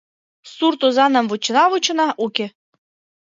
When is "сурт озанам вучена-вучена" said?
0.53-2.07